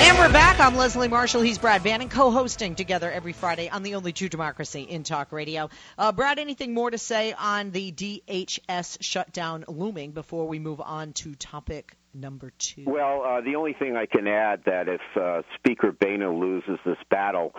[0.00, 0.60] And we're back.
[0.60, 1.42] I'm Leslie Marshall.
[1.42, 5.70] He's Brad Bannon, co-hosting together every Friday on the only true democracy in talk radio.
[5.98, 11.14] Uh, Brad, anything more to say on the DHS shutdown looming before we move on
[11.14, 12.84] to topic number two?
[12.86, 16.98] Well, uh, the only thing I can add that if uh, Speaker Boehner loses this
[17.10, 17.52] battle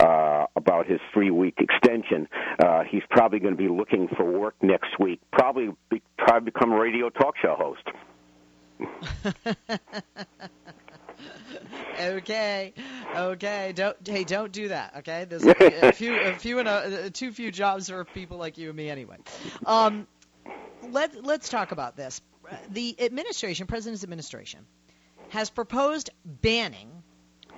[0.00, 2.26] uh, about his three-week extension,
[2.58, 5.20] uh, he's probably going to be looking for work next week.
[5.30, 7.86] Probably, be, probably become a radio talk show host.
[12.02, 12.74] okay,
[13.14, 13.72] okay.
[13.74, 14.96] Don't hey, don't do that.
[14.98, 15.54] Okay, there's a,
[15.92, 19.16] few, a few, and a, too few jobs for people like you and me anyway.
[19.66, 20.06] Um,
[20.88, 22.20] let let's talk about this.
[22.70, 24.66] The administration, President's administration,
[25.30, 27.02] has proposed banning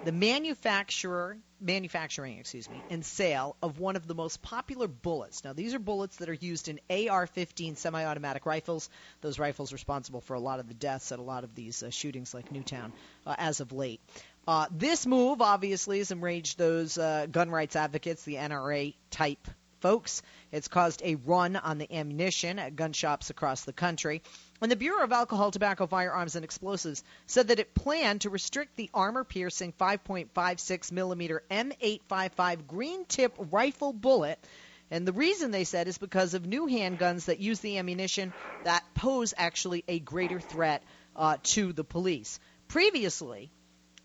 [0.04, 5.42] the manufacturer manufacturing, excuse me, and sale of one of the most popular bullets.
[5.44, 8.90] Now, these are bullets that are used in AR-15 semi-automatic rifles.
[9.22, 11.90] Those rifles responsible for a lot of the deaths at a lot of these uh,
[11.90, 12.92] shootings, like Newtown,
[13.26, 14.00] uh, as of late.
[14.46, 19.48] Uh, this move obviously has enraged those uh, gun rights advocates, the NRA type
[19.80, 20.22] folks.
[20.50, 24.22] It's caused a run on the ammunition at gun shops across the country.
[24.62, 28.76] And the Bureau of Alcohol, Tobacco, Firearms, and Explosives said that it planned to restrict
[28.76, 34.38] the armor piercing 5.56 millimeter M855 green tip rifle bullet.
[34.90, 38.32] And the reason they said is because of new handguns that use the ammunition
[38.64, 40.82] that pose actually a greater threat
[41.16, 42.40] uh, to the police.
[42.68, 43.50] Previously,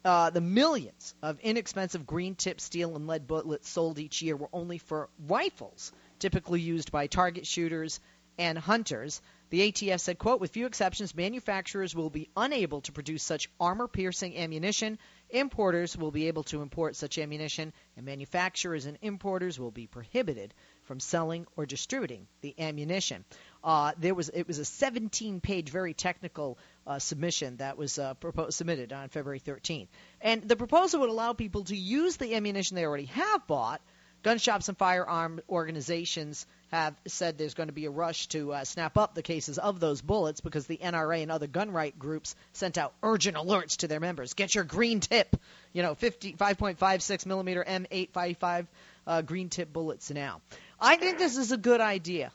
[0.05, 4.49] uh, the millions of inexpensive green tip steel and lead bullets sold each year were
[4.53, 7.99] only for rifles, typically used by target shooters
[8.37, 9.21] and hunters.
[9.49, 14.37] The ATF said, quote, with few exceptions, manufacturers will be unable to produce such armor-piercing
[14.37, 14.99] ammunition.
[15.31, 20.53] Importers will be able to import such ammunition, and manufacturers and importers will be prohibited
[20.83, 23.25] from selling or distributing the ammunition.
[23.63, 28.53] Uh, there was it was a 17-page, very technical uh, submission that was uh, proposed,
[28.53, 29.87] submitted on February 13th,
[30.21, 33.81] and the proposal would allow people to use the ammunition they already have bought.
[34.21, 38.63] Gun shops and firearm organizations have said there's going to be a rush to uh,
[38.63, 42.35] snap up the cases of those bullets because the NRA and other gun right groups
[42.53, 44.33] sent out urgent alerts to their members.
[44.33, 45.35] Get your green tip,
[45.73, 48.67] you know, 50, 5.56 millimeter M855
[49.07, 50.41] uh, green tip bullets now.
[50.79, 52.31] I think this is a good idea.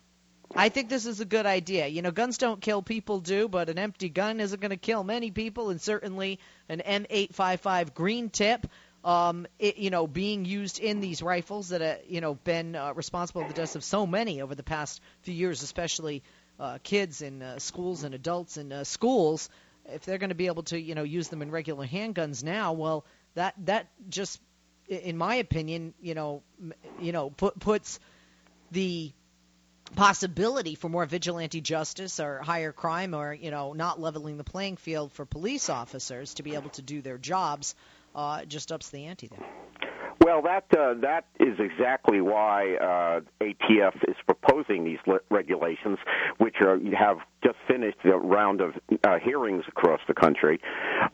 [0.57, 1.87] I think this is a good idea.
[1.87, 5.03] You know, guns don't kill, people do, but an empty gun isn't going to kill
[5.03, 8.67] many people, and certainly an M855 green tip
[9.05, 12.95] um, it, you know, being used in these rifles that have, you know, been uh,
[12.95, 16.23] responsible for the deaths of so many over the past few years, especially
[16.59, 19.51] uh, kids in uh, schools and adults in uh, schools.
[19.87, 22.73] If they're going to be able to, you know, use them in regular handguns now,
[22.73, 23.05] well,
[23.35, 24.41] that that just,
[24.89, 26.43] in my opinion, you know,
[26.99, 28.01] you know, put, puts
[28.71, 29.13] the
[29.97, 34.77] possibility for more vigilante justice or higher crime or you know not leveling the playing
[34.77, 37.75] field for police officers to be able to do their jobs
[38.15, 39.45] uh, just ups the ante there.
[40.25, 45.99] Well, that uh, that is exactly why uh, ATF is proposing these le- regulations,
[46.39, 48.75] which are have just finished a round of
[49.05, 50.61] uh, hearings across the country.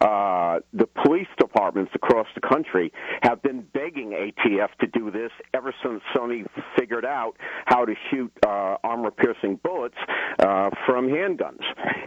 [0.01, 2.93] Uh, the police departments across the country
[3.23, 6.47] have been begging ATF to do this ever since Sony
[6.79, 7.33] figured out
[7.67, 9.97] how to shoot uh, armor-piercing bullets
[10.39, 11.63] uh, from handguns.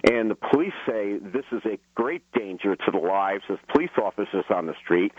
[0.10, 4.46] And the police say this is a great danger to the lives of police officers
[4.50, 5.12] on the street,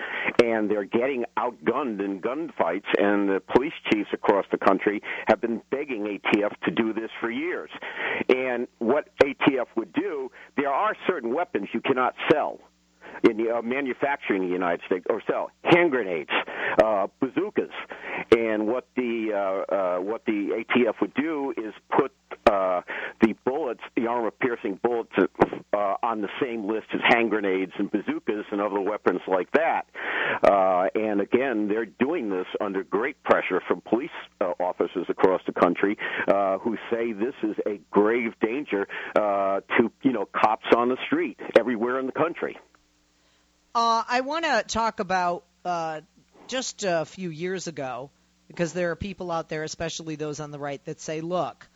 [0.43, 2.87] and they're getting outgunned in gunfights.
[2.99, 7.31] And the police chiefs across the country have been begging ATF to do this for
[7.31, 7.71] years.
[8.29, 12.61] And what ATF would do, there are certain weapons you cannot sell
[13.29, 16.31] in the uh, manufacturing in the United States or sell hand grenades,
[16.83, 17.71] uh, bazookas,
[18.37, 22.13] and what the uh, uh, what the ATF would do is put
[22.51, 22.81] uh,
[23.21, 23.35] the
[23.75, 25.13] bullets, the armor-piercing bullets,
[25.73, 29.87] uh, on the same list as hand grenades and bazookas and other weapons like that.
[30.43, 34.11] Uh, and again, they're doing this under great pressure from police
[34.41, 35.97] uh, officers across the country
[36.29, 38.87] uh, who say this is a grave danger
[39.17, 42.57] uh, to you know cops on the street everywhere in the country.
[43.75, 46.01] Uh, I want to talk about uh,
[46.47, 48.11] just a few years ago,
[48.47, 51.67] because there are people out there, especially those on the right, that say, look,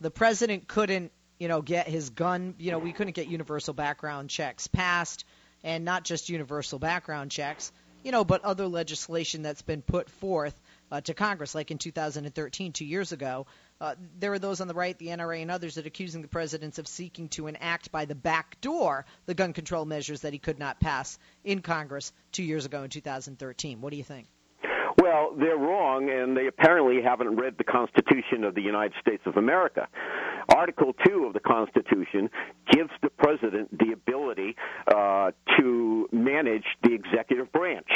[0.00, 4.30] the president couldn't, you know, get his gun, you know, we couldn't get universal background
[4.30, 5.24] checks passed,
[5.62, 7.72] and not just universal background checks.
[8.02, 10.60] you know, but other legislation that's been put forth
[10.92, 13.46] uh, to Congress, like in 2013, two years ago.
[13.80, 16.28] Uh, there are those on the right, the NRA, and others that are accusing the
[16.28, 20.38] president of seeking to enact by the back door the gun control measures that he
[20.38, 23.80] could not pass in Congress two years ago in 2013.
[23.80, 24.26] What do you think?
[25.02, 29.36] Well, they're wrong, and they apparently haven't read the Constitution of the United States of
[29.36, 29.88] America.
[30.48, 32.30] Article 2 of the Constitution
[32.70, 34.56] gives the president the ability
[34.86, 37.88] uh, to manage the executive branch.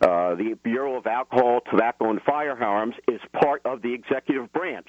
[0.00, 4.88] Uh, the Bureau of Alcohol, Tobacco, and Firearms is part of the executive branch.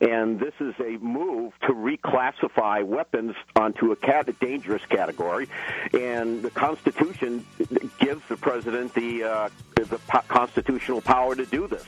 [0.00, 5.48] And this is a move to reclassify weapons onto a, cat- dangerous category.
[5.92, 7.44] And the Constitution
[7.98, 11.84] gives the president the, uh, the po- constitutional power to do this.